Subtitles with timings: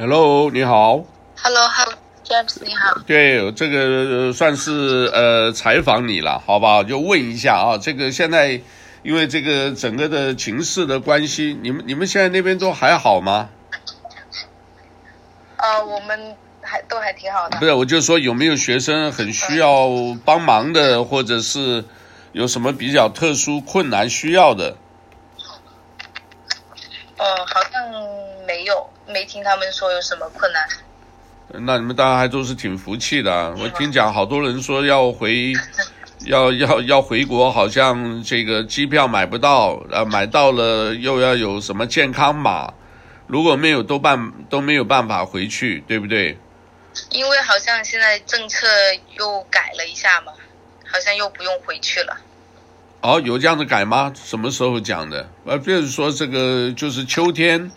[0.00, 1.02] Hello，你好。
[1.42, 3.00] Hello，Hello，James，你好。
[3.04, 6.84] 对，这个算是呃采访你了，好不好？
[6.84, 8.60] 就问一下啊，这个现在
[9.02, 13.48] 因为这个整个的情势的关系，你们你们现在那边都还好吗？
[15.56, 17.58] 呃，我们还都还挺好的。
[17.58, 19.88] 不是，我就说有没有学生很需要
[20.24, 21.84] 帮忙的，或者是
[22.30, 24.76] 有什么比较特殊困难需要的？
[27.16, 27.82] 呃，好像
[28.46, 28.88] 没有。
[29.10, 30.68] 没听他们说有什么困难，
[31.64, 33.54] 那你们大家还都是挺服气的啊。
[33.58, 35.54] 我听讲好多人说要回，
[36.28, 42.74] 要要要回国，好像这个机票买不到，呃，买到了又要有什么健康码，
[43.26, 46.36] 如果没有都办都没有办法回去，对不对？
[47.08, 48.66] 因为好像现在政策
[49.18, 50.34] 又改了一下嘛，
[50.84, 52.14] 好像又不用回去了。
[53.00, 54.12] 哦，有这样的改吗？
[54.14, 55.26] 什么时候讲的？
[55.46, 57.70] 呃，比如说这个就是秋天。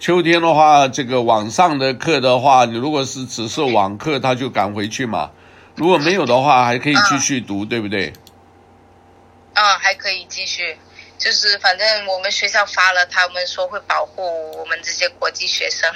[0.00, 5.30] 秋天的话，这个网上的课的话，你如果是只是网课，他就赶回去嘛。
[5.74, 8.12] 如果没有的话，还可以继续读，嗯、对不对？
[9.54, 10.76] 啊，还可以继续。
[11.18, 14.22] 就是反正我们学校发了，他们说会保护
[14.56, 15.90] 我们这些国际学生。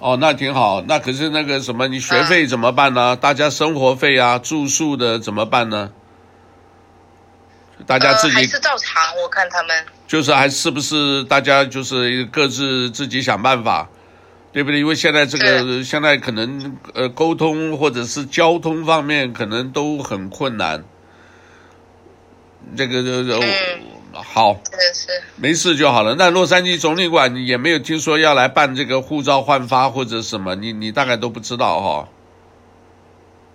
[0.00, 0.82] 哦，那挺好。
[0.82, 3.14] 那可是那个什么，你学费怎么办呢？
[3.14, 5.92] 嗯、大家生活费啊、住宿的怎么办呢？
[7.84, 13.88] 大家自己、呃、还是照常，我看他们就是还是不是大家就是各自自己想办法，
[14.52, 14.80] 对不对？
[14.80, 20.84] 因为现在这个现在可能呃沟通或者是交通方面可能都很困难。
[22.76, 23.44] 这个这个、嗯、
[24.12, 24.54] 好，
[24.94, 26.16] 是没事就好了。
[26.18, 32.08] 那洛杉矶总领馆也没有听说要来办这个护照换发或者什么，你你大概都不知道哈、哦？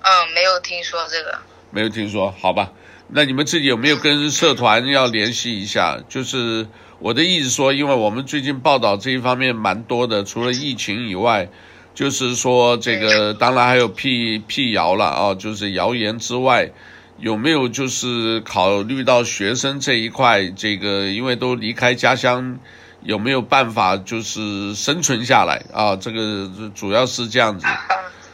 [0.04, 1.40] 嗯，没有听说这个，
[1.72, 2.72] 没有听说，好吧。
[3.14, 6.00] 那你们自己有没有跟社团要联系一下？
[6.08, 6.66] 就是
[7.00, 11.50] 我的意思说，因为我们最近报道这一方面蛮多的，除了疫情以外，
[11.94, 16.72] 就是说这个当然还有辟辟谣了啊，就是谣言之外，
[17.20, 20.48] 有没有就是考虑到学生这一块？
[20.48, 22.60] 这个因为都离开家乡，
[23.04, 25.98] 有没有办法就是生存下来啊？
[25.98, 27.68] 这个主要是这样子。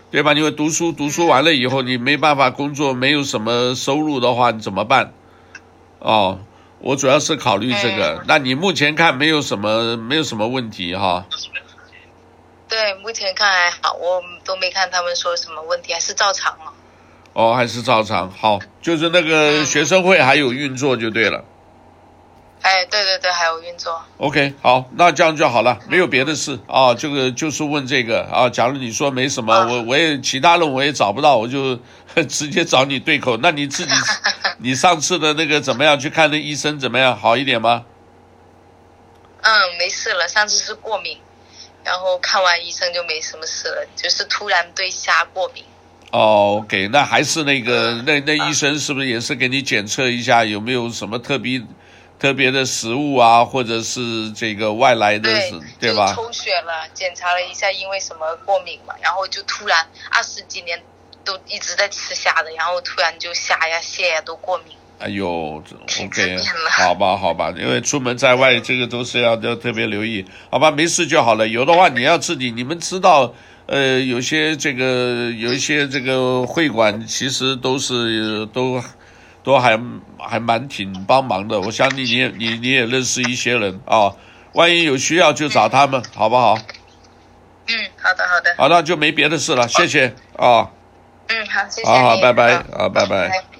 [0.09, 0.33] 对吧？
[0.33, 5.13] 因为读书读书完了以后，你没办法工作，没有什么收入的话，你怎么办？
[5.99, 6.39] 哦，
[6.79, 8.23] 我主要是考虑这个。
[8.27, 11.25] 那你目前看没有什么，没有什么问题哈？
[12.69, 16.73] 对，目前看还好，我都没看他们说什么问题，还是照常了。
[17.33, 18.31] 哦，还是照常。
[18.31, 21.43] 好，就是那个学生会还有运作就对了。
[22.61, 24.01] 哎，对对对，还有运作。
[24.17, 26.93] OK，好，那这样就好了，没有别的事啊。
[26.93, 28.49] 这个就是问这个啊。
[28.49, 31.79] 假如你说没什么，啊、我我也其他人我也找不到，我就
[32.27, 33.37] 直接找你对口。
[33.37, 33.91] 那你自己，
[34.59, 35.97] 你上次的那个怎么样？
[35.97, 37.15] 去看那医生怎么样？
[37.15, 37.85] 好一点吗？
[39.41, 40.27] 嗯，没事了。
[40.27, 41.17] 上次是过敏，
[41.85, 45.63] 然后看完医生就没什么事了，就是突然对虾过敏。
[46.11, 51.61] 哦，OK，那还是那个那那医生是不是也是给你检测一下有没有什么特别？
[52.19, 56.11] 特别的食物啊，或者是这个外来的，对，对吧？
[56.15, 60.81] 抽血了，检查了一下，因为什么过敏嘛，然后就突然二十几年
[61.23, 64.75] 都一直在吃虾的，然后突然就虾呀、蟹呀都过敏。
[64.97, 65.61] 哎呦
[66.01, 66.37] ，OK，
[66.71, 71.47] 好吧，好吧，因为出门在外，这个都是要要特别留意，好吧，没事就好了。
[71.47, 73.31] 有的话你要自己，你们知道，
[73.67, 78.83] 呃，有些这个有一些这个会馆其实都是都。
[79.47, 79.79] 都还
[80.19, 84.11] 还蛮挺帮忙的，我相信你也你你也认识一些人啊，
[84.51, 86.57] 万一有需要就找他们，好不好？
[87.69, 88.53] 嗯，好的好的。
[88.57, 90.69] 好那，就没别的事了，谢谢啊。
[91.29, 91.87] 嗯，好，谢谢。
[91.87, 93.56] 好好，拜拜啊，拜拜。